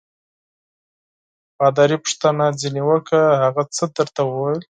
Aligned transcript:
پادري 1.57 1.97
پوښتنه 2.03 2.45
ځینې 2.61 2.81
وکړه: 2.89 3.23
هغه 3.43 3.63
څه 3.75 3.83
درته 3.97 4.21
ویل؟ 4.27 4.61